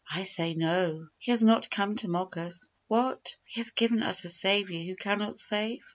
I 0.11 0.23
say, 0.23 0.55
No, 0.55 1.09
He 1.19 1.29
has 1.29 1.43
not 1.43 1.69
come 1.69 1.95
to 1.97 2.07
mock 2.07 2.35
us. 2.35 2.67
What? 2.87 3.35
He 3.45 3.59
has 3.59 3.69
given 3.69 4.01
us 4.01 4.25
a 4.25 4.29
Saviour 4.29 4.81
who 4.83 4.95
cannot 4.95 5.37
save? 5.37 5.83